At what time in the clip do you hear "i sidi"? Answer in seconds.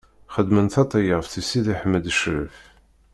1.39-1.75